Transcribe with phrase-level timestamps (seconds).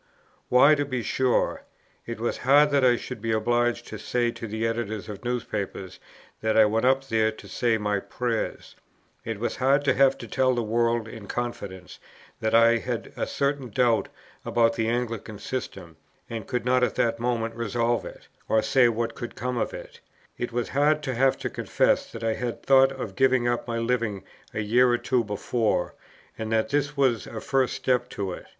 [0.49, 1.61] Why, to be sure,
[2.07, 5.99] it was hard that I should be obliged to say to the Editors of newspapers
[6.41, 8.75] that I went up there to say my prayers;
[9.23, 11.99] it was hard to have to tell the world in confidence,
[12.39, 14.09] that I had a certain doubt
[14.43, 19.21] about the Anglican system, and could not at that moment resolve it, or say what
[19.21, 19.99] would come of it;
[20.35, 23.77] it was hard to have to confess that I had thought of giving up my
[23.77, 25.93] Living a year or two before,
[26.39, 28.47] and that this was a first step to it.